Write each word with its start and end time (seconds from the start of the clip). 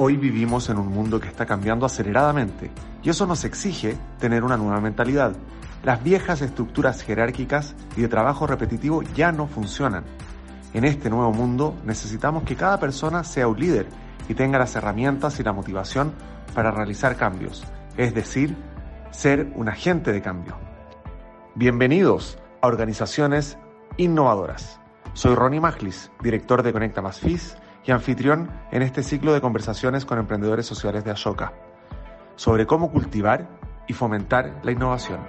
Hoy 0.00 0.16
vivimos 0.16 0.68
en 0.68 0.78
un 0.78 0.86
mundo 0.86 1.18
que 1.18 1.26
está 1.26 1.44
cambiando 1.44 1.84
aceleradamente 1.84 2.70
y 3.02 3.10
eso 3.10 3.26
nos 3.26 3.44
exige 3.44 3.96
tener 4.20 4.44
una 4.44 4.56
nueva 4.56 4.80
mentalidad. 4.80 5.32
Las 5.82 6.04
viejas 6.04 6.40
estructuras 6.40 7.02
jerárquicas 7.02 7.74
y 7.96 8.02
de 8.02 8.08
trabajo 8.08 8.46
repetitivo 8.46 9.02
ya 9.02 9.32
no 9.32 9.48
funcionan. 9.48 10.04
En 10.72 10.84
este 10.84 11.10
nuevo 11.10 11.32
mundo 11.32 11.74
necesitamos 11.84 12.44
que 12.44 12.54
cada 12.54 12.78
persona 12.78 13.24
sea 13.24 13.48
un 13.48 13.58
líder 13.58 13.88
y 14.28 14.34
tenga 14.34 14.60
las 14.60 14.76
herramientas 14.76 15.40
y 15.40 15.42
la 15.42 15.52
motivación 15.52 16.12
para 16.54 16.70
realizar 16.70 17.16
cambios, 17.16 17.64
es 17.96 18.14
decir, 18.14 18.54
ser 19.10 19.52
un 19.56 19.68
agente 19.68 20.12
de 20.12 20.22
cambio. 20.22 20.56
Bienvenidos 21.56 22.38
a 22.62 22.68
Organizaciones 22.68 23.58
Innovadoras. 23.96 24.78
Soy 25.14 25.34
Ronnie 25.34 25.60
Maglis, 25.60 26.12
director 26.22 26.62
de 26.62 26.72
Conecta 26.72 27.02
Más 27.02 27.18
FIS 27.18 27.56
y 27.84 27.90
anfitrión 27.90 28.50
en 28.70 28.82
este 28.82 29.02
ciclo 29.02 29.32
de 29.32 29.40
conversaciones 29.40 30.04
con 30.04 30.18
emprendedores 30.18 30.66
sociales 30.66 31.04
de 31.04 31.10
Ashoka 31.10 31.52
sobre 32.36 32.66
cómo 32.66 32.92
cultivar 32.92 33.48
y 33.88 33.94
fomentar 33.94 34.60
la 34.62 34.70
innovación. 34.70 35.26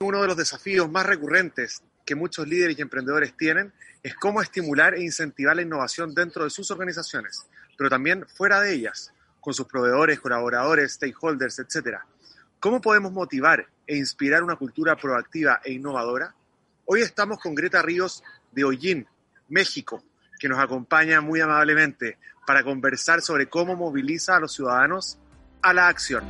Uno 0.00 0.20
de 0.20 0.26
los 0.26 0.36
desafíos 0.36 0.90
más 0.90 1.06
recurrentes 1.06 1.82
que 2.04 2.16
muchos 2.16 2.48
líderes 2.48 2.76
y 2.78 2.82
emprendedores 2.82 3.36
tienen 3.36 3.72
es 4.02 4.16
cómo 4.16 4.42
estimular 4.42 4.94
e 4.94 5.02
incentivar 5.02 5.54
la 5.54 5.62
innovación 5.62 6.12
dentro 6.12 6.42
de 6.42 6.50
sus 6.50 6.70
organizaciones, 6.72 7.46
pero 7.78 7.88
también 7.88 8.26
fuera 8.26 8.60
de 8.60 8.74
ellas 8.74 9.12
con 9.42 9.52
sus 9.52 9.66
proveedores, 9.66 10.20
colaboradores, 10.20 10.92
stakeholders, 10.92 11.58
etc. 11.58 11.98
¿Cómo 12.60 12.80
podemos 12.80 13.12
motivar 13.12 13.66
e 13.88 13.96
inspirar 13.96 14.44
una 14.44 14.54
cultura 14.54 14.96
proactiva 14.96 15.60
e 15.64 15.72
innovadora? 15.72 16.32
Hoy 16.86 17.02
estamos 17.02 17.40
con 17.40 17.52
Greta 17.56 17.82
Ríos 17.82 18.22
de 18.52 18.62
Hollín, 18.62 19.08
México, 19.48 20.04
que 20.38 20.48
nos 20.48 20.60
acompaña 20.60 21.20
muy 21.20 21.40
amablemente 21.40 22.18
para 22.46 22.62
conversar 22.62 23.20
sobre 23.20 23.48
cómo 23.48 23.74
moviliza 23.74 24.36
a 24.36 24.40
los 24.40 24.54
ciudadanos 24.54 25.18
a 25.60 25.74
la 25.74 25.88
acción. 25.88 26.24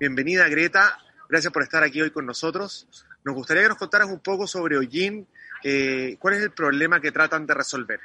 Bienvenida 0.00 0.48
Greta, 0.48 0.98
gracias 1.28 1.52
por 1.52 1.62
estar 1.62 1.82
aquí 1.82 2.00
hoy 2.00 2.10
con 2.10 2.24
nosotros. 2.24 2.88
Nos 3.24 3.34
gustaría 3.34 3.62
que 3.62 3.68
nos 3.70 3.78
contaras 3.78 4.08
un 4.08 4.20
poco 4.20 4.46
sobre 4.46 4.76
Hollín 4.76 5.26
eh, 5.64 6.16
¿cuál 6.20 6.34
es 6.34 6.42
el 6.42 6.52
problema 6.52 7.00
que 7.00 7.10
tratan 7.10 7.46
de 7.46 7.54
resolver? 7.54 8.00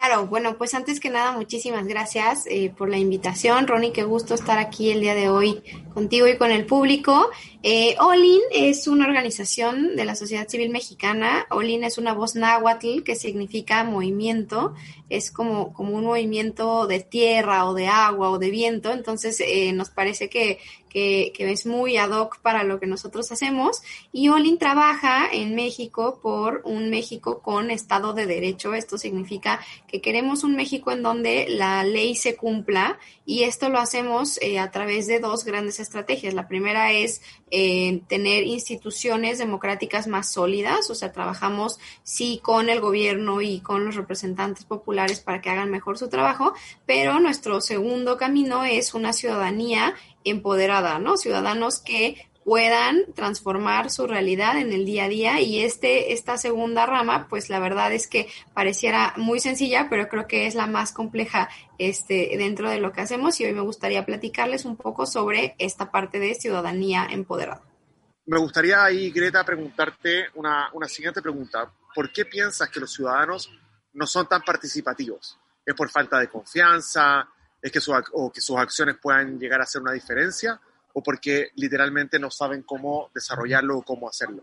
Claro, 0.00 0.26
bueno, 0.26 0.56
pues 0.56 0.72
antes 0.72 0.98
que 0.98 1.10
nada, 1.10 1.32
muchísimas 1.32 1.86
gracias 1.86 2.44
eh, 2.46 2.72
por 2.74 2.88
la 2.88 2.96
invitación. 2.96 3.66
Ronnie, 3.66 3.92
qué 3.92 4.02
gusto 4.02 4.34
estar 4.34 4.58
aquí 4.58 4.90
el 4.90 5.02
día 5.02 5.14
de 5.14 5.28
hoy 5.28 5.62
contigo 5.92 6.26
y 6.26 6.38
con 6.38 6.50
el 6.50 6.64
público. 6.64 7.30
Eh, 7.62 7.96
Olin 8.00 8.40
es 8.50 8.88
una 8.88 9.06
organización 9.06 9.96
de 9.96 10.06
la 10.06 10.14
sociedad 10.14 10.48
civil 10.48 10.70
mexicana. 10.70 11.46
Olin 11.50 11.84
es 11.84 11.98
una 11.98 12.14
voz 12.14 12.34
náhuatl 12.34 13.02
que 13.04 13.14
significa 13.14 13.84
movimiento. 13.84 14.74
Es 15.10 15.30
como, 15.30 15.74
como 15.74 15.94
un 15.94 16.04
movimiento 16.04 16.86
de 16.86 17.00
tierra 17.00 17.66
o 17.66 17.74
de 17.74 17.86
agua 17.88 18.30
o 18.30 18.38
de 18.38 18.48
viento. 18.48 18.92
Entonces, 18.92 19.38
eh, 19.40 19.74
nos 19.74 19.90
parece 19.90 20.30
que 20.30 20.60
que, 20.90 21.32
es 21.38 21.64
muy 21.64 21.96
ad 21.96 22.10
hoc 22.10 22.38
para 22.40 22.64
lo 22.64 22.78
que 22.78 22.86
nosotros 22.86 23.32
hacemos. 23.32 23.82
Y 24.12 24.28
Olin 24.28 24.58
trabaja 24.58 25.26
en 25.32 25.54
México 25.54 26.20
por 26.22 26.60
un 26.64 26.90
México 26.90 27.40
con 27.40 27.70
Estado 27.70 28.12
de 28.12 28.26
Derecho. 28.26 28.74
Esto 28.74 28.98
significa 28.98 29.60
que 29.88 30.02
queremos 30.02 30.44
un 30.44 30.56
México 30.56 30.92
en 30.92 31.02
donde 31.02 31.46
la 31.48 31.82
ley 31.84 32.14
se 32.14 32.36
cumpla 32.36 32.98
y 33.24 33.44
esto 33.44 33.68
lo 33.68 33.78
hacemos 33.78 34.38
eh, 34.42 34.58
a 34.58 34.70
través 34.70 35.06
de 35.06 35.20
dos 35.20 35.44
grandes 35.44 35.78
estrategias. 35.80 36.34
La 36.34 36.48
primera 36.48 36.92
es 36.92 37.22
eh, 37.52 38.02
tener 38.08 38.44
instituciones 38.44 39.38
democráticas 39.38 40.08
más 40.08 40.32
sólidas, 40.32 40.90
o 40.90 40.94
sea, 40.94 41.12
trabajamos 41.12 41.78
sí 42.02 42.40
con 42.42 42.68
el 42.68 42.80
gobierno 42.80 43.40
y 43.40 43.60
con 43.60 43.84
los 43.84 43.94
representantes 43.94 44.64
populares 44.64 45.20
para 45.20 45.40
que 45.40 45.50
hagan 45.50 45.70
mejor 45.70 45.96
su 45.96 46.08
trabajo, 46.08 46.54
pero 46.86 47.20
nuestro 47.20 47.60
segundo 47.60 48.16
camino 48.16 48.64
es 48.64 48.94
una 48.94 49.12
ciudadanía 49.12 49.94
empoderada, 50.24 50.98
¿no? 50.98 51.16
Ciudadanos 51.16 51.80
que 51.80 52.30
puedan 52.44 53.12
transformar 53.14 53.90
su 53.90 54.06
realidad 54.06 54.58
en 54.58 54.72
el 54.72 54.86
día 54.86 55.04
a 55.04 55.08
día 55.08 55.40
y 55.40 55.60
este 55.60 56.14
esta 56.14 56.38
segunda 56.38 56.86
rama 56.86 57.28
pues 57.28 57.50
la 57.50 57.60
verdad 57.60 57.92
es 57.92 58.08
que 58.08 58.28
pareciera 58.54 59.12
muy 59.16 59.40
sencilla 59.40 59.88
pero 59.90 60.08
creo 60.08 60.26
que 60.26 60.46
es 60.46 60.54
la 60.54 60.66
más 60.66 60.92
compleja 60.92 61.50
este 61.78 62.34
dentro 62.38 62.70
de 62.70 62.80
lo 62.80 62.92
que 62.92 63.02
hacemos 63.02 63.38
y 63.40 63.44
hoy 63.44 63.52
me 63.52 63.60
gustaría 63.60 64.06
platicarles 64.06 64.64
un 64.64 64.76
poco 64.76 65.04
sobre 65.04 65.54
esta 65.58 65.90
parte 65.90 66.18
de 66.18 66.34
ciudadanía 66.34 67.06
empoderada. 67.10 67.62
Me 68.24 68.38
gustaría 68.38 68.84
ahí 68.84 69.10
Greta 69.10 69.44
preguntarte 69.44 70.26
una, 70.34 70.70
una 70.72 70.88
siguiente 70.88 71.20
pregunta 71.20 71.70
¿por 71.94 72.10
qué 72.10 72.24
piensas 72.24 72.68
que 72.70 72.80
los 72.80 72.92
ciudadanos 72.92 73.50
no 73.92 74.06
son 74.06 74.26
tan 74.26 74.42
participativos? 74.42 75.38
¿Es 75.64 75.74
por 75.74 75.90
falta 75.90 76.18
de 76.18 76.28
confianza? 76.28 77.28
Es 77.62 77.72
que, 77.72 77.80
o 78.12 78.32
que 78.32 78.40
sus 78.40 78.56
acciones 78.56 78.96
puedan 79.00 79.38
llegar 79.38 79.60
a 79.60 79.64
hacer 79.64 79.82
una 79.82 79.92
diferencia 79.92 80.60
o 80.92 81.02
porque 81.02 81.50
literalmente 81.56 82.18
no 82.18 82.30
saben 82.30 82.62
cómo 82.62 83.10
desarrollarlo 83.14 83.78
o 83.78 83.82
cómo 83.82 84.08
hacerlo? 84.08 84.42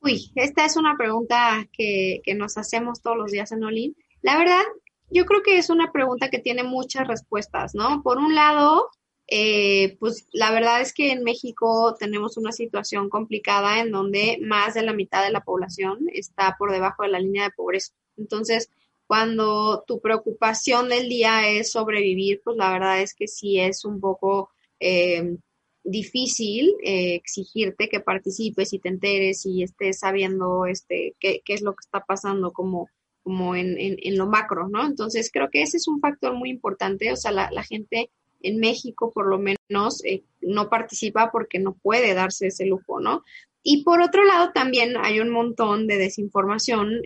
Uy, 0.00 0.32
esta 0.34 0.64
es 0.64 0.76
una 0.76 0.96
pregunta 0.96 1.66
que, 1.72 2.22
que 2.24 2.34
nos 2.34 2.56
hacemos 2.56 3.02
todos 3.02 3.16
los 3.16 3.30
días 3.30 3.52
en 3.52 3.64
Olin. 3.64 3.94
La 4.22 4.38
verdad, 4.38 4.62
yo 5.10 5.26
creo 5.26 5.42
que 5.42 5.58
es 5.58 5.70
una 5.70 5.92
pregunta 5.92 6.30
que 6.30 6.38
tiene 6.38 6.62
muchas 6.62 7.06
respuestas, 7.06 7.74
¿no? 7.74 8.02
Por 8.02 8.18
un 8.18 8.34
lado, 8.34 8.88
eh, 9.26 9.96
pues 10.00 10.26
la 10.32 10.50
verdad 10.50 10.80
es 10.80 10.92
que 10.92 11.12
en 11.12 11.22
México 11.22 11.94
tenemos 11.98 12.36
una 12.36 12.50
situación 12.50 13.08
complicada 13.08 13.80
en 13.80 13.92
donde 13.92 14.38
más 14.42 14.74
de 14.74 14.82
la 14.82 14.92
mitad 14.92 15.22
de 15.22 15.30
la 15.30 15.44
población 15.44 16.06
está 16.12 16.56
por 16.58 16.72
debajo 16.72 17.02
de 17.02 17.10
la 17.10 17.20
línea 17.20 17.44
de 17.44 17.50
pobreza. 17.50 17.92
Entonces, 18.16 18.70
cuando 19.10 19.82
tu 19.88 20.00
preocupación 20.00 20.88
del 20.88 21.08
día 21.08 21.48
es 21.48 21.72
sobrevivir, 21.72 22.42
pues 22.44 22.56
la 22.56 22.70
verdad 22.70 23.02
es 23.02 23.12
que 23.12 23.26
sí 23.26 23.58
es 23.58 23.84
un 23.84 23.98
poco 23.98 24.50
eh, 24.78 25.36
difícil 25.82 26.76
eh, 26.84 27.16
exigirte 27.16 27.88
que 27.88 27.98
participes 27.98 28.72
y 28.72 28.78
te 28.78 28.88
enteres 28.88 29.44
y 29.46 29.64
estés 29.64 29.98
sabiendo 29.98 30.64
este, 30.64 31.16
qué, 31.18 31.42
qué 31.44 31.54
es 31.54 31.62
lo 31.62 31.72
que 31.72 31.80
está 31.80 32.04
pasando 32.04 32.52
como, 32.52 32.88
como 33.24 33.56
en, 33.56 33.74
en, 33.78 34.16
lo 34.16 34.28
macro, 34.28 34.68
¿no? 34.68 34.86
Entonces 34.86 35.28
creo 35.32 35.50
que 35.50 35.62
ese 35.62 35.78
es 35.78 35.88
un 35.88 35.98
factor 35.98 36.34
muy 36.34 36.48
importante, 36.48 37.10
o 37.10 37.16
sea, 37.16 37.32
la, 37.32 37.50
la 37.50 37.64
gente 37.64 38.10
en 38.42 38.60
México 38.60 39.10
por 39.12 39.26
lo 39.26 39.40
menos 39.40 40.04
eh, 40.04 40.22
no 40.40 40.70
participa 40.70 41.32
porque 41.32 41.58
no 41.58 41.72
puede 41.72 42.14
darse 42.14 42.46
ese 42.46 42.64
lujo, 42.64 43.00
¿no? 43.00 43.24
Y 43.64 43.82
por 43.82 44.02
otro 44.02 44.22
lado 44.24 44.52
también 44.54 44.94
hay 44.98 45.18
un 45.18 45.30
montón 45.30 45.88
de 45.88 45.98
desinformación 45.98 47.02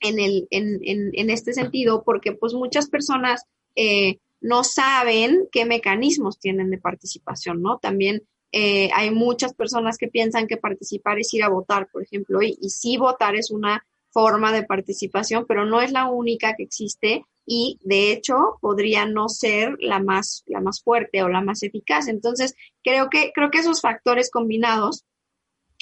en, 0.00 0.18
el, 0.18 0.46
en, 0.50 0.80
en, 0.82 1.10
en 1.12 1.30
este 1.30 1.52
sentido, 1.52 2.02
porque 2.04 2.32
pues 2.32 2.54
muchas 2.54 2.88
personas 2.88 3.44
eh, 3.76 4.18
no 4.40 4.64
saben 4.64 5.48
qué 5.52 5.64
mecanismos 5.64 6.38
tienen 6.38 6.70
de 6.70 6.78
participación, 6.78 7.62
¿no? 7.62 7.78
También 7.78 8.22
eh, 8.52 8.90
hay 8.94 9.10
muchas 9.10 9.54
personas 9.54 9.98
que 9.98 10.08
piensan 10.08 10.46
que 10.46 10.56
participar 10.56 11.18
es 11.18 11.32
ir 11.34 11.42
a 11.42 11.48
votar, 11.48 11.88
por 11.92 12.02
ejemplo, 12.02 12.42
y, 12.42 12.56
y 12.60 12.70
sí 12.70 12.96
votar 12.96 13.36
es 13.36 13.50
una 13.50 13.84
forma 14.10 14.52
de 14.52 14.64
participación, 14.64 15.44
pero 15.46 15.66
no 15.66 15.80
es 15.80 15.92
la 15.92 16.10
única 16.10 16.54
que 16.56 16.62
existe 16.62 17.24
y 17.46 17.78
de 17.82 18.12
hecho 18.12 18.58
podría 18.60 19.06
no 19.06 19.28
ser 19.28 19.76
la 19.80 20.00
más, 20.00 20.44
la 20.46 20.60
más 20.60 20.82
fuerte 20.82 21.22
o 21.22 21.28
la 21.28 21.40
más 21.40 21.62
eficaz. 21.62 22.08
Entonces, 22.08 22.54
creo 22.82 23.08
que, 23.10 23.32
creo 23.34 23.50
que 23.50 23.58
esos 23.58 23.80
factores 23.80 24.30
combinados 24.30 25.04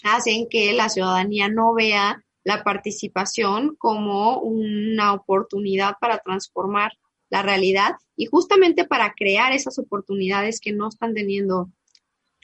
hacen 0.04 0.48
que 0.48 0.72
la 0.72 0.88
ciudadanía 0.88 1.48
no 1.48 1.74
vea 1.74 2.24
la 2.46 2.62
participación 2.62 3.74
como 3.74 4.38
una 4.38 5.14
oportunidad 5.14 5.94
para 6.00 6.18
transformar 6.18 6.92
la 7.28 7.42
realidad 7.42 7.96
y 8.14 8.26
justamente 8.26 8.84
para 8.84 9.14
crear 9.14 9.52
esas 9.52 9.80
oportunidades 9.80 10.60
que 10.60 10.70
no 10.70 10.88
están 10.88 11.12
teniendo 11.12 11.72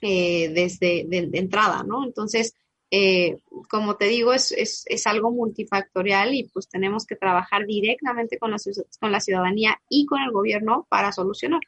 eh, 0.00 0.49
desde 0.49 1.04
de, 1.06 1.31
entrada, 1.34 1.84
¿no? 1.84 2.04
Entonces, 2.04 2.52
eh, 2.90 3.37
como 3.70 3.94
te 3.94 4.06
digo, 4.06 4.32
es, 4.32 4.50
es, 4.50 4.82
es, 4.87 5.06
algo 5.06 5.31
multifactorial 5.31 6.34
y 6.34 6.49
pues 6.49 6.69
tenemos 6.69 7.06
que 7.06 7.14
trabajar 7.14 7.64
directamente 7.64 8.38
con 8.38 8.50
la, 8.50 8.56
con 8.99 9.12
la 9.12 9.20
ciudadanía 9.20 9.81
y 9.88 10.04
con 10.06 10.20
el 10.20 10.32
gobierno 10.32 10.84
para 10.90 11.12
solucionar. 11.12 11.60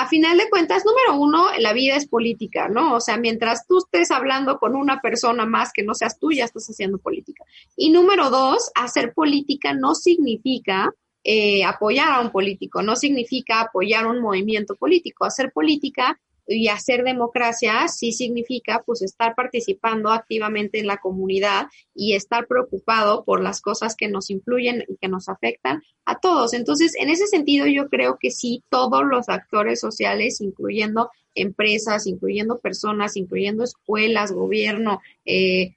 A 0.00 0.06
final 0.06 0.38
de 0.38 0.48
cuentas, 0.48 0.84
número 0.86 1.20
uno, 1.20 1.48
la 1.58 1.72
vida 1.72 1.96
es 1.96 2.06
política, 2.06 2.68
¿no? 2.68 2.94
O 2.94 3.00
sea, 3.00 3.16
mientras 3.16 3.66
tú 3.66 3.78
estés 3.78 4.12
hablando 4.12 4.56
con 4.60 4.76
una 4.76 5.00
persona 5.00 5.44
más 5.44 5.72
que 5.72 5.82
no 5.82 5.92
seas 5.92 6.20
tú, 6.20 6.30
ya 6.30 6.44
estás 6.44 6.68
haciendo 6.68 6.98
política. 6.98 7.42
Y 7.76 7.90
número 7.90 8.30
dos, 8.30 8.70
hacer 8.76 9.12
política 9.12 9.74
no 9.74 9.96
significa 9.96 10.94
eh, 11.24 11.64
apoyar 11.64 12.12
a 12.12 12.20
un 12.20 12.30
político, 12.30 12.80
no 12.80 12.94
significa 12.94 13.60
apoyar 13.60 14.06
un 14.06 14.20
movimiento 14.20 14.76
político. 14.76 15.24
Hacer 15.24 15.50
política 15.50 16.20
y 16.48 16.68
hacer 16.68 17.04
democracia 17.04 17.86
sí 17.88 18.12
significa 18.12 18.82
pues 18.84 19.02
estar 19.02 19.34
participando 19.34 20.10
activamente 20.10 20.80
en 20.80 20.86
la 20.86 20.96
comunidad 20.96 21.66
y 21.94 22.14
estar 22.14 22.46
preocupado 22.46 23.24
por 23.24 23.42
las 23.42 23.60
cosas 23.60 23.94
que 23.94 24.08
nos 24.08 24.30
influyen 24.30 24.84
y 24.88 24.96
que 24.96 25.08
nos 25.08 25.28
afectan 25.28 25.82
a 26.06 26.18
todos. 26.18 26.54
Entonces, 26.54 26.94
en 26.98 27.10
ese 27.10 27.26
sentido, 27.26 27.66
yo 27.66 27.88
creo 27.88 28.16
que 28.18 28.30
sí, 28.30 28.64
todos 28.70 29.04
los 29.04 29.28
actores 29.28 29.78
sociales, 29.78 30.40
incluyendo 30.40 31.10
empresas, 31.34 32.06
incluyendo 32.06 32.58
personas, 32.58 33.16
incluyendo 33.16 33.62
escuelas, 33.62 34.32
gobierno, 34.32 35.00
eh, 35.26 35.74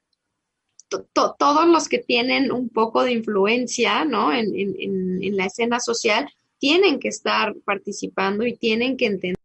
todos 1.14 1.68
los 1.68 1.88
que 1.88 2.00
tienen 2.00 2.52
un 2.52 2.70
poco 2.70 3.04
de 3.04 3.14
influencia 3.14 4.04
¿no? 4.04 4.34
en, 4.34 4.54
en 4.54 5.38
la 5.38 5.46
escena 5.46 5.80
social 5.80 6.30
tienen 6.60 7.00
que 7.00 7.08
estar 7.08 7.56
participando 7.64 8.46
y 8.46 8.58
tienen 8.58 8.98
que 8.98 9.06
entender 9.06 9.41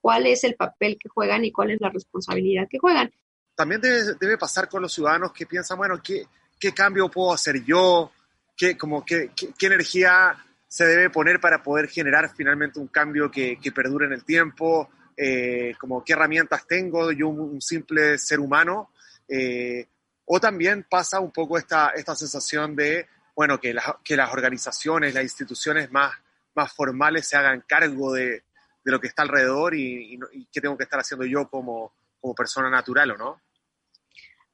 cuál 0.00 0.26
es 0.26 0.44
el 0.44 0.54
papel 0.54 0.96
que 1.00 1.08
juegan 1.08 1.44
y 1.44 1.52
cuál 1.52 1.70
es 1.70 1.80
la 1.80 1.90
responsabilidad 1.90 2.66
que 2.68 2.78
juegan. 2.78 3.10
También 3.54 3.80
debe, 3.80 4.38
pasar 4.38 4.68
con 4.68 4.82
los 4.82 4.92
ciudadanos 4.92 5.32
que 5.32 5.46
piensan, 5.46 5.76
bueno, 5.76 6.00
¿qué, 6.02 6.26
qué 6.58 6.72
cambio 6.72 7.10
puedo 7.10 7.32
hacer 7.32 7.62
yo? 7.64 8.10
¿Qué, 8.56 8.76
como, 8.76 9.04
qué, 9.04 9.30
qué, 9.34 9.66
energía 9.66 10.36
se 10.66 10.86
debe 10.86 11.10
poner 11.10 11.40
para 11.40 11.62
poder 11.62 11.88
generar 11.88 12.30
finalmente 12.34 12.78
un 12.78 12.88
cambio 12.88 13.30
que, 13.30 13.58
que 13.60 13.72
perdure 13.72 14.06
en 14.06 14.12
el 14.12 14.24
tiempo? 14.24 14.88
Eh, 15.16 15.74
como 15.78 16.02
qué 16.02 16.14
herramientas 16.14 16.66
tengo 16.66 17.12
yo, 17.12 17.28
un, 17.28 17.60
simple 17.60 18.16
ser 18.18 18.40
humano. 18.40 18.92
Eh, 19.28 19.86
o 20.24 20.40
también 20.40 20.86
pasa 20.88 21.20
un 21.20 21.32
poco 21.32 21.58
esta, 21.58 21.90
esta 21.90 22.14
sensación 22.14 22.74
de, 22.74 23.06
bueno, 23.34 23.60
que, 23.60 23.74
que 24.02 24.16
las 24.16 24.32
organizaciones, 24.32 25.12
las 25.12 25.24
instituciones 25.24 25.90
más 25.90 26.12
más 26.54 26.72
formales 26.72 27.26
se 27.26 27.36
hagan 27.36 27.64
cargo 27.66 28.12
de, 28.12 28.44
de 28.84 28.92
lo 28.92 29.00
que 29.00 29.08
está 29.08 29.22
alrededor 29.22 29.74
y, 29.74 30.18
y, 30.32 30.46
qué 30.52 30.60
tengo 30.60 30.76
que 30.76 30.84
estar 30.84 31.00
haciendo 31.00 31.26
yo 31.26 31.48
como, 31.48 31.92
como 32.20 32.34
persona 32.34 32.70
natural 32.70 33.12
o 33.12 33.16
no. 33.18 33.40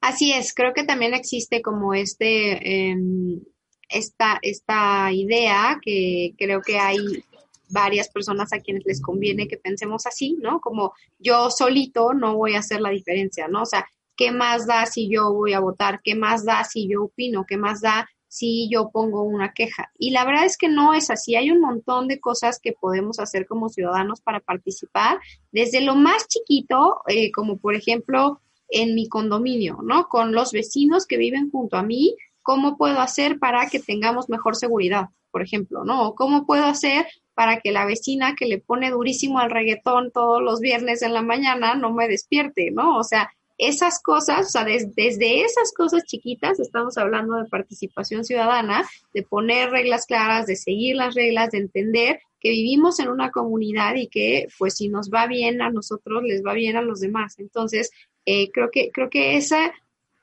Así 0.01 0.33
es, 0.33 0.55
creo 0.55 0.73
que 0.75 0.85
también 0.85 1.15
existe 1.15 1.63
como 1.63 1.95
este, 1.95 2.91
em, 2.91 3.41
esta, 3.89 4.39
esta 4.43 5.13
idea 5.13 5.79
que 5.83 6.35
creo 6.37 6.61
que 6.61 6.79
hay 6.79 7.25
varias 7.69 8.09
personas 8.11 8.53
a 8.53 8.61
quienes 8.61 8.85
les 8.85 9.01
conviene 9.01 9.49
que 9.49 9.57
pensemos 9.57 10.07
así, 10.07 10.37
¿no? 10.41 10.61
Como 10.61 10.93
yo 11.19 11.51
solito 11.51 12.13
no 12.15 12.37
voy 12.37 12.55
a 12.55 12.61
hacer 12.61 12.81
la 12.81 12.91
diferencia, 12.91 13.49
¿no? 13.49 13.63
O 13.63 13.67
sea, 13.67 13.87
¿qué 14.17 14.31
más 14.31 14.67
da 14.67 14.87
si 14.87 15.11
yo 15.11 15.33
voy 15.33 15.53
a 15.53 15.61
votar? 15.61 16.01
¿Qué 16.03 16.15
más 16.15 16.45
da 16.45 16.65
si 16.65 16.89
yo 16.89 17.05
opino? 17.05 17.45
¿Qué 17.47 17.57
más 17.57 17.81
da 17.81 18.09
si 18.37 18.69
yo 18.69 18.91
pongo 18.91 19.23
una 19.23 19.55
queja. 19.55 19.91
Y 19.99 20.11
la 20.11 20.27
verdad 20.27 20.45
es 20.45 20.59
que 20.59 20.69
no 20.69 20.93
es 20.93 21.09
así. 21.09 21.37
Hay 21.37 21.51
un 21.51 21.61
montón 21.61 22.07
de 22.07 22.21
cosas 22.21 22.61
que 22.61 22.73
podemos 22.73 23.19
hacer 23.19 23.47
como 23.47 23.71
ciudadanos 23.71 24.21
para 24.21 24.41
participar, 24.41 25.19
desde 25.53 25.81
lo 25.81 25.95
más 25.95 26.29
chiquito, 26.29 27.01
eh, 27.09 27.33
como 27.33 27.57
por 27.57 27.75
ejemplo 27.75 28.43
en 28.69 28.95
mi 28.95 29.09
condominio, 29.09 29.79
¿no? 29.83 30.09
Con 30.09 30.33
los 30.33 30.53
vecinos 30.53 31.07
que 31.07 31.17
viven 31.17 31.51
junto 31.51 31.79
a 31.79 31.83
mí, 31.83 32.15
¿cómo 32.43 32.77
puedo 32.77 33.01
hacer 33.01 33.39
para 33.39 33.71
que 33.71 33.81
tengamos 33.81 34.29
mejor 34.29 34.55
seguridad, 34.55 35.07
por 35.31 35.41
ejemplo, 35.41 35.85
¿no? 35.85 36.15
¿Cómo 36.15 36.45
puedo 36.45 36.67
hacer 36.67 37.07
para 37.33 37.61
que 37.61 37.73
la 37.73 37.87
vecina 37.87 38.35
que 38.35 38.45
le 38.45 38.59
pone 38.59 38.91
durísimo 38.91 39.39
al 39.39 39.51
reggaetón 39.51 40.11
todos 40.13 40.43
los 40.43 40.61
viernes 40.61 41.01
en 41.01 41.15
la 41.15 41.23
mañana 41.23 41.75
no 41.75 41.91
me 41.91 42.07
despierte, 42.07 42.71
¿no? 42.71 42.99
O 42.99 43.03
sea, 43.03 43.31
esas 43.59 44.03
cosas, 44.03 44.47
o 44.47 44.51
sea, 44.51 44.65
desde 44.65 45.43
esas 45.43 45.73
cosas 45.75 46.05
chiquitas, 46.05 46.61
estamos 46.61 46.99
hablando 46.99 47.37
de 47.37 47.49
participación 47.49 48.25
ciudadana, 48.25 48.87
de 49.15 49.23
poner 49.23 49.71
reglas 49.71 50.07
claras, 50.07 50.47
de 50.47 50.57
seguir 50.57 50.97
las 50.97 51.15
reglas, 51.15 51.51
de 51.51 51.59
entender 51.59 52.21
que 52.39 52.51
vivimos 52.51 53.01
en 53.01 53.09
una 53.09 53.31
comunidad 53.31 53.95
y 53.95 54.09
que, 54.09 54.49
pues, 54.59 54.77
si 54.77 54.89
nos 54.89 55.11
va 55.11 55.27
bien 55.27 55.63
a 55.63 55.71
nosotros, 55.71 56.23
les 56.23 56.45
va 56.45 56.53
bien 56.53 56.77
a 56.77 56.83
los 56.83 57.01
demás. 57.01 57.39
Entonces, 57.39 57.91
eh, 58.27 58.51
creo 58.53 58.71
que, 58.71 58.91
creo 58.93 59.09
que 59.09 59.37
esa, 59.37 59.73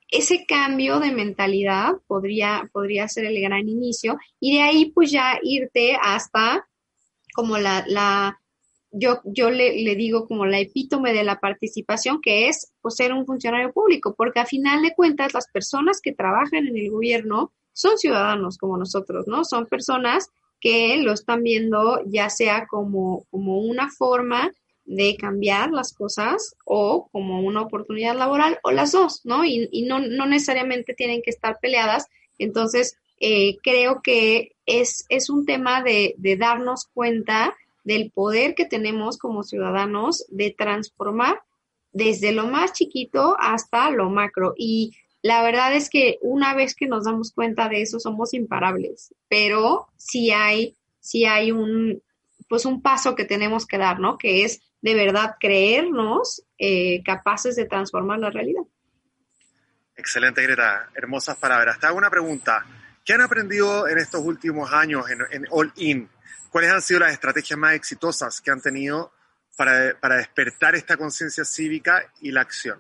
ese 0.10 0.46
cambio 0.46 1.00
de 1.00 1.12
mentalidad 1.12 1.94
podría, 2.06 2.70
podría 2.72 3.08
ser 3.08 3.26
el 3.26 3.42
gran 3.42 3.68
inicio 3.68 4.18
y 4.40 4.58
de 4.58 4.62
ahí, 4.62 4.92
pues, 4.92 5.12
ya 5.12 5.40
irte 5.42 5.98
hasta 6.00 6.68
como 7.34 7.58
la, 7.58 7.84
la 7.88 8.40
yo, 8.94 9.22
yo 9.26 9.50
le, 9.50 9.82
le, 9.82 9.96
digo 9.96 10.28
como 10.28 10.46
la 10.46 10.60
epítome 10.60 11.14
de 11.14 11.24
la 11.24 11.40
participación, 11.40 12.22
que 12.22 12.48
es 12.48 12.72
pues, 12.82 12.96
ser 12.96 13.12
un 13.12 13.26
funcionario 13.26 13.74
público, 13.74 14.14
porque 14.16 14.40
a 14.40 14.46
final 14.46 14.84
de 14.84 14.94
cuentas 14.94 15.34
las 15.34 15.48
personas 15.48 16.00
que 16.02 16.14
trabajan 16.14 16.68
en 16.68 16.78
el 16.78 16.92
gobierno 16.92 17.52
son 17.74 17.98
ciudadanos 17.98 18.58
como 18.58 18.78
nosotros, 18.78 19.28
¿no? 19.28 19.44
Son 19.46 19.66
personas 19.66 20.30
que 20.62 20.98
lo 20.98 21.12
están 21.12 21.42
viendo 21.42 22.02
ya 22.06 22.30
sea 22.30 22.68
como, 22.68 23.26
como 23.32 23.60
una 23.60 23.90
forma 23.90 24.52
de 24.86 25.18
cambiar 25.18 25.72
las 25.72 25.94
cosas 25.94 26.56
o 26.66 27.10
como 27.12 27.42
una 27.42 27.62
oportunidad 27.62 28.16
laboral 28.16 28.60
o 28.64 28.72
las 28.72 28.92
dos, 28.92 29.22
¿no? 29.24 29.44
Y, 29.44 29.70
y 29.72 29.84
no, 29.84 30.00
no 30.00 30.28
necesariamente 30.28 30.94
tienen 30.94 31.22
que 31.24 31.32
estar 31.32 31.58
peleadas. 31.60 32.08
Entonces, 32.38 32.96
eh, 33.20 33.58
creo 33.64 34.02
que 34.04 34.52
es, 34.66 35.06
es 35.10 35.30
un 35.30 35.46
tema 35.46 35.82
de, 35.82 36.14
de 36.18 36.38
darnos 36.38 36.88
cuenta 36.94 37.56
del 37.84 38.12
poder 38.12 38.56
que 38.56 38.66
tenemos 38.66 39.18
como 39.18 39.44
ciudadanos 39.44 40.26
de 40.30 40.56
transformar 40.58 41.42
desde 41.92 42.32
lo 42.32 42.48
más 42.48 42.74
chiquito 42.74 43.36
hasta 43.40 43.90
lo 43.92 44.10
macro. 44.10 44.54
Y 44.58 44.96
la 45.22 45.42
verdad 45.44 45.74
es 45.74 45.90
que 45.90 46.18
una 46.22 46.54
vez 46.54 46.76
que 46.76 46.88
nos 46.88 47.06
damos 47.06 47.32
cuenta 47.32 47.70
de 47.70 47.82
eso, 47.82 48.00
somos 48.00 48.34
imparables, 48.34 49.14
pero 49.30 49.88
sí 49.96 50.32
hay, 50.32 50.76
sí 51.00 51.26
hay 51.26 51.52
un, 51.52 52.02
pues 52.50 52.66
un 52.66 52.82
paso 52.82 53.16
que 53.16 53.26
tenemos 53.26 53.66
que 53.66 53.78
dar, 53.78 54.00
¿no? 54.00 54.18
Que 54.18 54.44
es 54.44 54.62
de 54.82 54.96
verdad 54.96 55.36
creernos 55.40 56.44
eh, 56.58 57.02
capaces 57.04 57.56
de 57.56 57.66
transformar 57.66 58.20
la 58.20 58.32
realidad. 58.32 58.64
Excelente, 59.96 60.42
Greta. 60.42 60.90
Hermosas 60.96 61.38
palabras. 61.38 61.80
Te 61.80 61.86
hago 61.86 61.98
una 61.98 62.10
pregunta. 62.10 62.66
¿Qué 63.06 63.14
han 63.14 63.22
aprendido 63.22 63.88
en 63.88 64.00
estos 64.00 64.22
últimos 64.22 64.72
años 64.74 65.06
en, 65.10 65.20
en 65.32 65.48
All 65.52 65.72
In? 65.78 66.10
¿Cuáles 66.54 66.70
han 66.70 66.84
sido 66.84 67.00
las 67.00 67.14
estrategias 67.14 67.58
más 67.58 67.74
exitosas 67.74 68.40
que 68.40 68.52
han 68.52 68.62
tenido 68.62 69.12
para, 69.58 70.18
despertar 70.18 70.76
esta 70.76 70.98
conciencia 70.98 71.44
cívica 71.44 72.14
y 72.22 72.30
la 72.30 72.42
acción? 72.42 72.80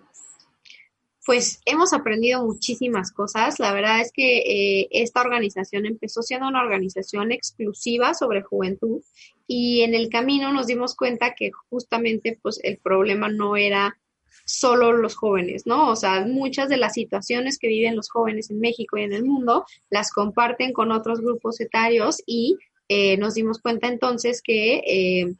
Pues 1.25 1.59
hemos 1.65 1.91
aprendido 1.91 2.45
muchísimas 2.45 3.11
cosas. 3.11 3.57
La 3.57 3.73
verdad 3.73 4.01
es 4.01 4.11
que 4.13 4.81
eh, 4.81 4.89
esta 4.91 5.21
organización 5.21 5.87
empezó 5.87 6.21
siendo 6.21 6.47
una 6.47 6.61
organización 6.61 7.31
exclusiva 7.31 8.13
sobre 8.13 8.43
juventud 8.43 9.01
y 9.47 9.81
en 9.81 9.95
el 9.95 10.09
camino 10.09 10.53
nos 10.53 10.67
dimos 10.67 10.95
cuenta 10.95 11.33
que 11.33 11.49
justamente 11.71 12.37
pues 12.43 12.59
el 12.61 12.77
problema 12.77 13.27
no 13.27 13.57
era 13.57 13.97
solo 14.45 14.93
los 14.93 15.15
jóvenes, 15.15 15.65
¿no? 15.65 15.89
O 15.89 15.95
sea, 15.95 16.23
muchas 16.27 16.69
de 16.69 16.77
las 16.77 16.93
situaciones 16.93 17.57
que 17.57 17.69
viven 17.69 17.95
los 17.95 18.11
jóvenes 18.11 18.51
en 18.51 18.59
México 18.59 18.97
y 18.97 19.01
en 19.01 19.13
el 19.13 19.23
mundo 19.23 19.65
las 19.89 20.11
comparten 20.11 20.73
con 20.73 20.91
otros 20.91 21.21
grupos 21.21 21.59
etarios 21.59 22.21
y 22.27 22.59
eh, 22.87 23.17
nos 23.17 23.35
dimos 23.35 23.59
cuenta 23.59 23.87
entonces 23.87 24.41
que 24.41 24.75
eh, 24.85 25.35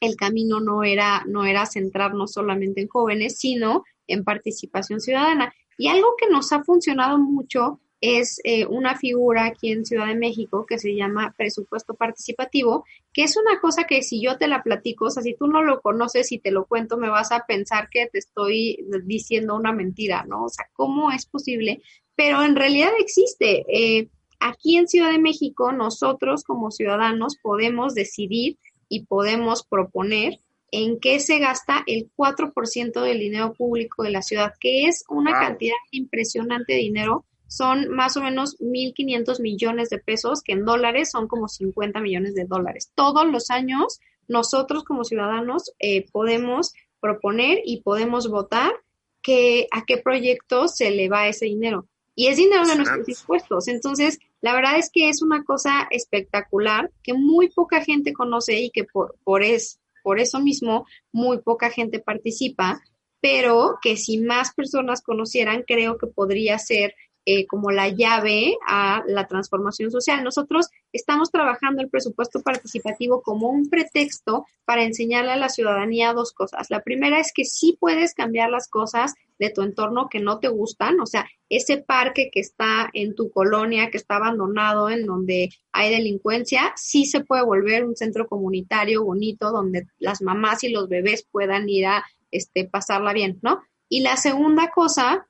el 0.00 0.16
camino 0.16 0.60
no 0.60 0.82
era, 0.82 1.24
no 1.26 1.44
era 1.44 1.66
centrarnos 1.66 2.32
solamente 2.32 2.80
en 2.80 2.88
jóvenes, 2.88 3.38
sino 3.38 3.84
en 4.06 4.24
participación 4.24 5.00
ciudadana. 5.00 5.54
Y 5.78 5.88
algo 5.88 6.14
que 6.18 6.28
nos 6.28 6.52
ha 6.52 6.64
funcionado 6.64 7.18
mucho 7.18 7.80
es 8.02 8.40
eh, 8.42 8.66
una 8.66 8.96
figura 8.96 9.46
aquí 9.46 9.70
en 9.70 9.86
Ciudad 9.86 10.08
de 10.08 10.16
México 10.16 10.66
que 10.66 10.76
se 10.76 10.94
llama 10.94 11.32
presupuesto 11.38 11.94
participativo, 11.94 12.84
que 13.12 13.22
es 13.22 13.36
una 13.36 13.60
cosa 13.60 13.84
que 13.84 14.02
si 14.02 14.20
yo 14.20 14.36
te 14.38 14.48
la 14.48 14.64
platico, 14.64 15.06
o 15.06 15.10
sea, 15.10 15.22
si 15.22 15.34
tú 15.34 15.46
no 15.46 15.62
lo 15.62 15.80
conoces 15.80 16.32
y 16.32 16.40
te 16.40 16.50
lo 16.50 16.66
cuento, 16.66 16.96
me 16.96 17.08
vas 17.08 17.30
a 17.30 17.46
pensar 17.46 17.88
que 17.90 18.08
te 18.08 18.18
estoy 18.18 18.84
diciendo 19.04 19.54
una 19.54 19.72
mentira, 19.72 20.24
¿no? 20.24 20.44
O 20.44 20.48
sea, 20.48 20.66
¿cómo 20.72 21.12
es 21.12 21.26
posible? 21.26 21.80
Pero 22.16 22.42
en 22.42 22.56
realidad 22.56 22.90
existe. 22.98 23.64
Eh, 23.68 24.08
Aquí 24.44 24.76
en 24.76 24.88
Ciudad 24.88 25.12
de 25.12 25.20
México, 25.20 25.72
nosotros 25.72 26.42
como 26.42 26.70
ciudadanos 26.70 27.36
podemos 27.40 27.94
decidir 27.94 28.58
y 28.88 29.04
podemos 29.04 29.64
proponer 29.64 30.40
en 30.72 30.98
qué 30.98 31.20
se 31.20 31.38
gasta 31.38 31.84
el 31.86 32.10
4% 32.16 33.02
del 33.02 33.18
dinero 33.20 33.52
público 33.52 34.02
de 34.02 34.10
la 34.10 34.22
ciudad, 34.22 34.54
que 34.58 34.86
es 34.86 35.04
una 35.08 35.32
cantidad 35.32 35.76
impresionante 35.92 36.72
de 36.72 36.80
dinero. 36.80 37.24
Son 37.46 37.88
más 37.90 38.16
o 38.16 38.22
menos 38.22 38.58
1.500 38.58 39.40
millones 39.40 39.90
de 39.90 39.98
pesos, 39.98 40.42
que 40.42 40.52
en 40.52 40.64
dólares 40.64 41.10
son 41.10 41.28
como 41.28 41.46
50 41.46 42.00
millones 42.00 42.34
de 42.34 42.46
dólares. 42.46 42.90
Todos 42.94 43.26
los 43.30 43.50
años 43.50 44.00
nosotros 44.28 44.82
como 44.82 45.04
ciudadanos 45.04 45.72
eh, 45.78 46.06
podemos 46.10 46.72
proponer 47.00 47.60
y 47.64 47.82
podemos 47.82 48.28
votar 48.28 48.72
que, 49.20 49.68
a 49.70 49.84
qué 49.84 49.98
proyecto 49.98 50.68
se 50.68 50.90
le 50.90 51.08
va 51.08 51.28
ese 51.28 51.46
dinero. 51.46 51.86
Y 52.14 52.26
es 52.26 52.36
dinero 52.36 52.66
de 52.66 52.76
nuestros 52.76 53.08
impuestos. 53.08 53.68
Entonces, 53.68 54.18
la 54.42 54.54
verdad 54.54 54.76
es 54.76 54.90
que 54.92 55.08
es 55.08 55.22
una 55.22 55.44
cosa 55.44 55.86
espectacular 55.90 56.90
que 57.02 57.14
muy 57.14 57.48
poca 57.48 57.82
gente 57.82 58.12
conoce 58.12 58.60
y 58.60 58.70
que 58.70 58.84
por, 58.84 59.16
por, 59.24 59.42
es, 59.42 59.80
por 60.02 60.18
eso 60.18 60.40
mismo 60.40 60.84
muy 61.12 61.38
poca 61.38 61.70
gente 61.70 62.00
participa, 62.00 62.82
pero 63.20 63.78
que 63.80 63.96
si 63.96 64.18
más 64.18 64.52
personas 64.52 65.00
conocieran, 65.00 65.62
creo 65.66 65.96
que 65.96 66.08
podría 66.08 66.58
ser 66.58 66.94
eh, 67.24 67.46
como 67.46 67.70
la 67.70 67.88
llave 67.88 68.56
a 68.66 69.04
la 69.06 69.28
transformación 69.28 69.92
social. 69.92 70.24
Nosotros 70.24 70.70
estamos 70.92 71.30
trabajando 71.30 71.80
el 71.80 71.88
presupuesto 71.88 72.42
participativo 72.42 73.22
como 73.22 73.48
un 73.48 73.70
pretexto 73.70 74.44
para 74.64 74.82
enseñarle 74.82 75.30
a 75.30 75.36
la 75.36 75.48
ciudadanía 75.48 76.14
dos 76.14 76.32
cosas. 76.32 76.68
La 76.68 76.80
primera 76.80 77.20
es 77.20 77.30
que 77.32 77.44
sí 77.44 77.76
puedes 77.78 78.14
cambiar 78.14 78.50
las 78.50 78.68
cosas 78.68 79.14
de 79.42 79.50
tu 79.50 79.62
entorno 79.62 80.08
que 80.08 80.20
no 80.20 80.38
te 80.38 80.46
gustan, 80.46 81.00
o 81.00 81.06
sea, 81.06 81.28
ese 81.48 81.78
parque 81.78 82.30
que 82.32 82.38
está 82.38 82.88
en 82.92 83.16
tu 83.16 83.32
colonia, 83.32 83.90
que 83.90 83.96
está 83.96 84.16
abandonado, 84.16 84.88
en 84.88 85.04
donde 85.04 85.50
hay 85.72 85.90
delincuencia, 85.90 86.72
sí 86.76 87.06
se 87.06 87.24
puede 87.24 87.44
volver 87.44 87.84
un 87.84 87.96
centro 87.96 88.28
comunitario 88.28 89.04
bonito 89.04 89.50
donde 89.50 89.88
las 89.98 90.22
mamás 90.22 90.62
y 90.62 90.68
los 90.68 90.88
bebés 90.88 91.26
puedan 91.28 91.68
ir 91.68 91.86
a 91.86 92.04
este, 92.30 92.68
pasarla 92.68 93.12
bien, 93.12 93.40
¿no? 93.42 93.60
Y 93.88 94.02
la 94.02 94.16
segunda 94.16 94.70
cosa 94.70 95.26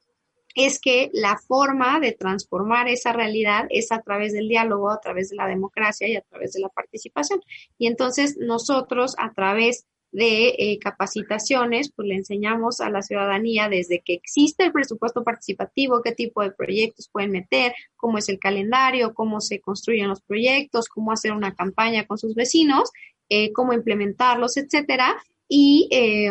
es 0.55 0.79
que 0.79 1.09
la 1.15 1.39
forma 1.39 1.99
de 1.99 2.13
transformar 2.13 2.89
esa 2.89 3.15
realidad 3.15 3.65
es 3.71 3.91
a 3.93 4.03
través 4.03 4.35
del 4.35 4.49
diálogo, 4.49 4.91
a 4.91 5.01
través 5.01 5.31
de 5.31 5.37
la 5.37 5.47
democracia 5.47 6.07
y 6.07 6.17
a 6.17 6.21
través 6.21 6.53
de 6.53 6.61
la 6.61 6.69
participación. 6.69 7.41
Y 7.79 7.87
entonces 7.87 8.37
nosotros 8.39 9.15
a 9.17 9.33
través 9.33 9.87
de 10.13 10.55
eh, 10.59 10.79
capacitaciones, 10.79 11.91
pues 11.91 12.07
le 12.07 12.17
enseñamos 12.17 12.81
a 12.81 12.91
la 12.91 13.01
ciudadanía 13.01 13.71
desde 13.71 14.03
que 14.05 14.13
existe 14.13 14.65
el 14.65 14.73
presupuesto 14.73 15.25
participativo, 15.25 16.03
qué 16.03 16.13
tipo 16.13 16.43
de 16.43 16.51
proyectos 16.51 17.09
pueden 17.11 17.33
meter, 17.33 17.73
cómo 17.97 18.19
es 18.19 18.29
el 18.29 18.39
calendario, 18.39 19.15
cómo 19.15 19.41
se 19.41 19.61
construyen 19.61 20.09
los 20.09 20.21
proyectos, 20.21 20.89
cómo 20.89 21.13
hacer 21.13 21.33
una 21.33 21.55
campaña 21.55 22.07
con 22.07 22.19
sus 22.19 22.35
vecinos, 22.35 22.91
eh, 23.31 23.53
cómo 23.53 23.73
implementarlos, 23.73 24.59
etcétera. 24.59 25.17
Y 25.49 25.89
eh, 25.91 26.31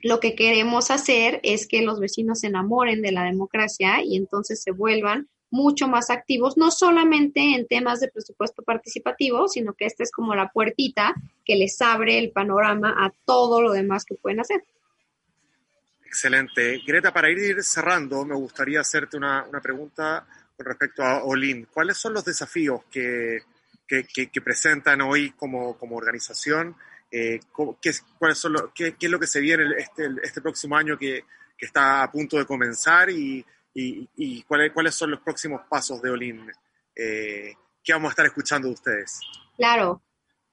lo 0.00 0.18
que 0.18 0.34
queremos 0.34 0.90
hacer 0.90 1.40
es 1.42 1.68
que 1.68 1.82
los 1.82 2.00
vecinos 2.00 2.40
se 2.40 2.46
enamoren 2.46 3.02
de 3.02 3.12
la 3.12 3.24
democracia 3.24 4.02
y 4.02 4.16
entonces 4.16 4.62
se 4.62 4.70
vuelvan 4.70 5.28
mucho 5.54 5.86
más 5.86 6.10
activos, 6.10 6.56
no 6.56 6.72
solamente 6.72 7.40
en 7.54 7.68
temas 7.68 8.00
de 8.00 8.08
presupuesto 8.08 8.64
participativo, 8.64 9.46
sino 9.46 9.72
que 9.72 9.86
esta 9.86 10.02
es 10.02 10.10
como 10.10 10.34
la 10.34 10.48
puertita 10.48 11.14
que 11.44 11.54
les 11.54 11.80
abre 11.80 12.18
el 12.18 12.32
panorama 12.32 12.92
a 12.98 13.12
todo 13.24 13.62
lo 13.62 13.72
demás 13.72 14.04
que 14.04 14.16
pueden 14.16 14.40
hacer. 14.40 14.64
Excelente. 16.04 16.82
Greta, 16.84 17.12
para 17.12 17.30
ir 17.30 17.62
cerrando, 17.62 18.24
me 18.24 18.34
gustaría 18.34 18.80
hacerte 18.80 19.16
una, 19.16 19.46
pregunta 19.62 20.26
con 20.56 20.66
respecto 20.66 21.04
a 21.04 21.22
Olin. 21.22 21.68
¿Cuáles 21.72 21.98
son 21.98 22.14
los 22.14 22.24
desafíos 22.24 22.82
que, 22.90 23.38
que, 23.86 24.40
presentan 24.42 25.02
hoy 25.02 25.30
como, 25.36 25.78
como 25.78 25.96
organización 25.96 26.74
eh, 27.12 27.38
qué, 27.80 27.92
son 28.34 28.56
qué, 28.74 28.96
es 29.00 29.10
lo 29.10 29.20
que 29.20 29.28
se 29.28 29.40
viene 29.40 29.66
este, 29.78 30.08
este 30.20 30.40
próximo 30.40 30.76
año 30.76 30.98
que, 30.98 31.22
está 31.56 32.02
a 32.02 32.12
punto 32.12 32.36
de 32.36 32.44
comenzar 32.44 33.08
y, 33.08 33.42
cuáles, 34.46 34.72
cuáles 34.72 34.94
son 34.94 35.10
los 35.10 35.20
próximos 35.20 35.62
pasos 35.68 36.00
de 36.02 36.10
Olin 36.10 36.50
eh, 36.96 37.54
que 37.82 37.92
vamos 37.92 38.08
a 38.08 38.12
estar 38.12 38.26
escuchando 38.26 38.68
de 38.68 38.74
ustedes. 38.74 39.20
Claro. 39.56 40.02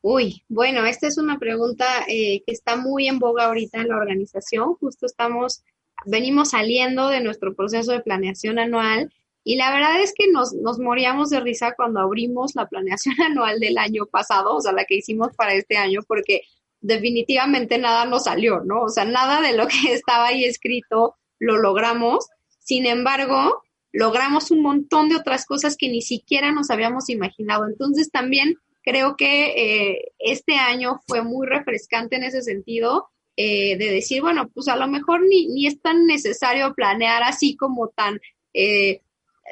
Uy, 0.01 0.43
bueno, 0.49 0.85
esta 0.85 1.07
es 1.07 1.17
una 1.17 1.37
pregunta 1.37 1.85
eh, 2.07 2.41
que 2.45 2.53
está 2.53 2.75
muy 2.75 3.07
en 3.07 3.19
boga 3.19 3.45
ahorita 3.45 3.79
en 3.81 3.89
la 3.89 3.97
organización. 3.97 4.73
Justo 4.75 5.05
estamos, 5.05 5.63
venimos 6.05 6.49
saliendo 6.49 7.07
de 7.07 7.21
nuestro 7.21 7.55
proceso 7.55 7.91
de 7.91 8.01
planeación 8.01 8.57
anual 8.57 9.11
y 9.43 9.55
la 9.55 9.71
verdad 9.71 10.01
es 10.01 10.13
que 10.15 10.31
nos, 10.31 10.53
nos 10.53 10.79
moríamos 10.79 11.29
de 11.29 11.39
risa 11.39 11.73
cuando 11.75 11.99
abrimos 11.99 12.55
la 12.55 12.67
planeación 12.67 13.15
anual 13.21 13.59
del 13.59 13.77
año 13.77 14.05
pasado, 14.05 14.55
o 14.55 14.61
sea, 14.61 14.71
la 14.71 14.85
que 14.85 14.95
hicimos 14.95 15.35
para 15.35 15.53
este 15.53 15.77
año, 15.77 16.01
porque 16.07 16.41
definitivamente 16.79 17.77
nada 17.77 18.05
nos 18.05 18.25
salió, 18.25 18.61
¿no? 18.63 18.81
O 18.81 18.89
sea, 18.89 19.05
nada 19.05 19.41
de 19.41 19.55
lo 19.55 19.67
que 19.67 19.75
estaba 19.93 20.27
ahí 20.27 20.45
escrito 20.45 21.15
lo 21.39 21.57
logramos. 21.57 22.27
Sin 22.71 22.85
embargo, 22.85 23.61
logramos 23.91 24.49
un 24.49 24.61
montón 24.61 25.09
de 25.09 25.17
otras 25.17 25.45
cosas 25.45 25.75
que 25.75 25.89
ni 25.89 26.01
siquiera 26.01 26.53
nos 26.53 26.69
habíamos 26.69 27.09
imaginado. 27.09 27.67
Entonces, 27.67 28.09
también 28.11 28.55
creo 28.81 29.17
que 29.17 29.47
eh, 29.57 30.13
este 30.19 30.55
año 30.55 31.01
fue 31.05 31.21
muy 31.21 31.45
refrescante 31.47 32.15
en 32.15 32.23
ese 32.23 32.41
sentido. 32.41 33.09
Eh, 33.35 33.75
de 33.77 33.91
decir, 33.91 34.21
bueno, 34.21 34.49
pues 34.53 34.69
a 34.69 34.77
lo 34.77 34.87
mejor 34.87 35.19
ni, 35.27 35.47
ni 35.47 35.67
es 35.67 35.81
tan 35.81 36.05
necesario 36.05 36.73
planear 36.73 37.23
así 37.23 37.57
como 37.57 37.89
tan 37.89 38.21
eh, 38.53 39.01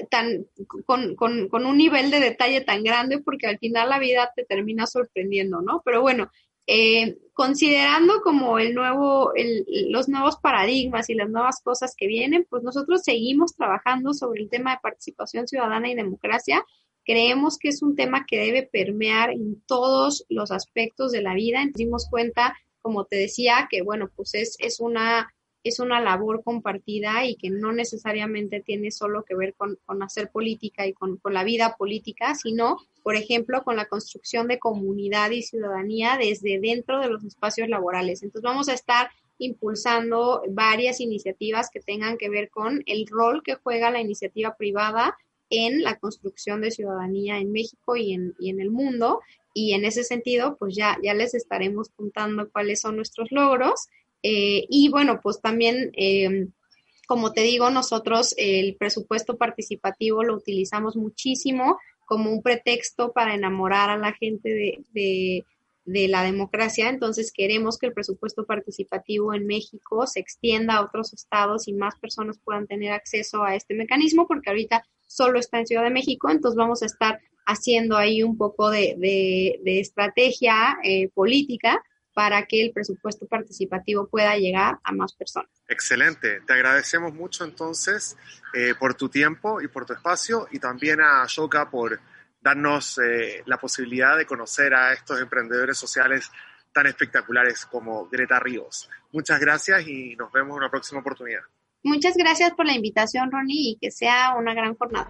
tan, 0.10 0.46
con, 0.86 1.16
con, 1.16 1.50
con, 1.50 1.66
un 1.66 1.78
nivel 1.78 2.12
de 2.12 2.22
detalle 2.22 2.62
tan 2.62 2.84
grande 2.84 3.20
porque 3.20 3.48
al 3.48 3.60
final 3.60 3.90
la 3.90 4.00
vida 4.00 4.32
te 4.34 4.46
termina 4.46 4.86
sorprendiendo, 4.86 5.62
¿no? 5.62 5.82
Pero 5.84 6.02
bueno, 6.02 6.32
eh, 6.72 7.18
considerando 7.34 8.22
como 8.22 8.60
el 8.60 8.76
nuevo, 8.76 9.34
los 9.90 10.08
nuevos 10.08 10.38
paradigmas 10.38 11.10
y 11.10 11.16
las 11.16 11.28
nuevas 11.28 11.62
cosas 11.64 11.96
que 11.98 12.06
vienen, 12.06 12.46
pues 12.48 12.62
nosotros 12.62 13.02
seguimos 13.04 13.56
trabajando 13.56 14.14
sobre 14.14 14.44
el 14.44 14.50
tema 14.52 14.74
de 14.74 14.82
participación 14.84 15.48
ciudadana 15.48 15.90
y 15.90 15.96
democracia. 15.96 16.64
Creemos 17.04 17.58
que 17.58 17.70
es 17.70 17.82
un 17.82 17.96
tema 17.96 18.28
que 18.28 18.38
debe 18.38 18.70
permear 18.72 19.32
en 19.32 19.60
todos 19.66 20.28
los 20.30 20.52
aspectos 20.52 21.12
de 21.12 21.24
la 21.24 21.34
vida. 21.34 21.66
Nos 21.66 21.74
dimos 21.74 22.08
cuenta, 22.08 22.56
como 22.84 23.06
te 23.06 23.16
decía, 23.16 23.68
que 23.68 23.82
bueno, 23.82 24.12
pues 24.16 24.36
es, 24.36 24.56
es 24.60 24.80
una 24.80 25.34
es 25.64 25.80
una 25.80 26.00
labor 26.00 26.44
compartida 26.44 27.26
y 27.26 27.36
que 27.36 27.50
no 27.50 27.72
necesariamente 27.72 28.62
tiene 28.62 28.92
solo 28.92 29.24
que 29.24 29.36
ver 29.36 29.54
con, 29.56 29.78
hacer 30.02 30.30
política 30.30 30.88
y 30.88 30.94
con, 30.94 31.20
la 31.26 31.44
vida 31.44 31.76
política, 31.78 32.34
sino, 32.36 32.78
por 33.04 33.16
ejemplo, 33.16 33.64
con 33.64 33.76
la 33.76 33.86
construcción 33.86 34.48
de 34.48 34.60
comunidad 34.60 35.32
y 35.32 35.44
ciudadanía 35.44 36.18
desde 36.18 36.60
dentro 36.60 37.00
de 37.00 37.10
los 37.10 37.24
espacios 37.24 37.68
laborales. 37.68 38.24
Entonces 38.24 38.50
vamos 38.50 38.70
a 38.70 38.74
estar 38.74 39.10
impulsando 39.38 40.44
varias 40.50 41.00
iniciativas 41.00 41.70
que 41.70 41.80
tengan 41.80 42.18
que 42.18 42.30
ver 42.30 42.50
con 42.50 42.84
el 42.86 43.08
rol 43.08 43.42
que 43.44 43.56
juega 43.56 43.92
la 43.92 44.02
iniciativa 44.02 44.56
privada 44.56 45.18
en 45.50 45.82
la 45.82 45.98
construcción 45.98 46.62
de 46.62 46.72
ciudadanía 46.72 47.40
en 47.40 47.52
México 47.52 47.96
y 47.96 48.14
en, 48.14 48.36
y 48.40 48.50
en 48.50 48.62
el 48.62 48.72
mundo. 48.72 49.22
Y 49.54 49.74
en 49.74 49.84
ese 49.84 50.04
sentido, 50.04 50.58
pues 50.58 50.76
ya, 50.76 50.98
ya 51.04 51.14
les 51.14 51.34
estaremos 51.34 51.90
contando 51.90 52.50
cuáles 52.50 52.82
son 52.82 52.96
nuestros 52.96 53.32
logros 53.32 53.90
eh, 54.24 54.66
y 54.70 54.90
bueno, 54.90 55.20
pues 55.22 55.42
también, 55.42 55.92
em, 55.94 56.52
como 57.08 57.34
te 57.34 57.42
digo, 57.42 57.70
nosotros 57.70 58.36
el 58.38 58.76
presupuesto 58.76 59.38
participativo 59.38 60.24
lo 60.24 60.36
utilizamos 60.36 60.96
muchísimo 60.96 61.80
como 62.06 62.32
un 62.32 62.42
pretexto 62.42 63.12
para 63.14 63.36
enamorar 63.36 63.90
a 63.90 63.98
la 63.98 64.14
gente 64.14 64.50
de, 64.50 65.44
de, 65.86 66.08
la 66.08 66.24
democracia. 66.24 66.90
Entonces 66.90 67.32
queremos 67.32 67.78
que 67.78 67.88
el 67.88 67.94
presupuesto 67.94 68.46
participativo 68.46 69.34
en 69.34 69.48
México 69.48 70.06
se 70.06 70.20
extienda 70.20 70.76
a 70.76 70.84
otros 70.84 71.14
estados 71.14 71.68
y 71.68 71.74
más 71.74 71.96
personas 72.00 72.40
puedan 72.44 72.68
tener 72.68 72.92
acceso 72.92 73.44
a 73.44 73.56
este 73.56 73.74
mecanismo, 73.74 74.28
porque 74.28 74.50
ahorita 74.50 74.84
solo 75.08 75.40
está 75.40 75.60
en 75.60 75.68
Ciudad 75.68 75.84
de 75.84 75.90
México, 75.90 76.30
entonces 76.30 76.56
vamos 76.56 76.84
a 76.84 76.86
estar 76.86 77.20
haciendo 77.48 77.98
ahí 77.98 78.22
un 78.22 78.38
poco 78.38 78.70
de, 78.70 78.96
de 79.00 79.80
estrategia 79.80 80.78
eh, 80.84 81.10
política 81.10 81.84
para 82.14 82.46
que 82.46 82.62
el 82.64 82.72
presupuesto 82.72 83.28
participativo 83.28 84.08
pueda 84.08 84.36
llegar 84.38 84.80
a 84.84 84.92
más 84.92 85.14
personas. 85.14 85.50
Excelente. 85.68 86.42
Te 86.42 86.54
agradecemos 86.54 87.14
mucho 87.14 87.44
entonces 87.44 88.18
eh, 88.54 88.74
por 88.78 88.96
tu 88.96 89.10
tiempo 89.10 89.62
y 89.62 89.68
por 89.68 89.86
tu 89.86 89.94
espacio 89.94 90.48
y 90.52 90.60
también 90.60 91.02
a 91.02 91.26
Shoka 91.28 91.70
por 91.70 92.00
darnos 92.42 92.98
eh, 93.00 93.44
la 93.46 93.58
posibilidad 93.58 94.18
de 94.18 94.26
conocer 94.26 94.74
a 94.74 94.94
estos 94.94 95.22
emprendedores 95.22 95.78
sociales 95.78 96.32
tan 96.74 96.88
espectaculares 96.88 97.66
como 97.66 98.08
Greta 98.08 98.40
Ríos. 98.40 98.90
Muchas 99.12 99.40
gracias 99.40 99.88
y 99.88 100.16
nos 100.16 100.32
vemos 100.32 100.52
en 100.52 100.58
una 100.58 100.70
próxima 100.70 101.02
oportunidad. 101.02 101.42
Muchas 101.84 102.16
gracias 102.16 102.52
por 102.52 102.66
la 102.66 102.74
invitación, 102.74 103.32
Ronnie, 103.32 103.72
y 103.72 103.78
que 103.80 103.92
sea 103.92 104.36
una 104.38 104.54
gran 104.54 104.76
jornada. 104.76 105.10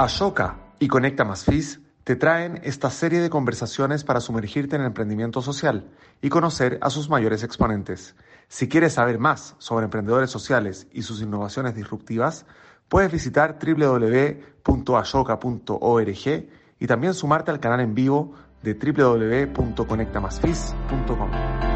Ashoka 0.00 0.56
y 0.78 0.88
Conecta 0.88 1.24
Más 1.24 1.44
FIS 1.44 1.80
te 2.04 2.16
traen 2.16 2.58
esta 2.64 2.88
serie 2.88 3.20
de 3.20 3.28
conversaciones 3.28 4.02
para 4.02 4.22
sumergirte 4.22 4.76
en 4.76 4.80
el 4.80 4.86
emprendimiento 4.86 5.42
social 5.42 5.90
y 6.22 6.30
conocer 6.30 6.78
a 6.80 6.88
sus 6.88 7.10
mayores 7.10 7.42
exponentes. 7.42 8.14
Si 8.48 8.66
quieres 8.66 8.94
saber 8.94 9.18
más 9.18 9.56
sobre 9.58 9.84
emprendedores 9.84 10.30
sociales 10.30 10.86
y 10.90 11.02
sus 11.02 11.20
innovaciones 11.20 11.74
disruptivas, 11.74 12.46
puedes 12.88 13.12
visitar 13.12 13.58
www.ashoka.org 13.62 16.48
y 16.78 16.86
también 16.86 17.12
sumarte 17.12 17.50
al 17.50 17.60
canal 17.60 17.80
en 17.80 17.94
vivo 17.94 18.32
de 18.62 18.72
www.conectamasfis.com. 18.72 21.69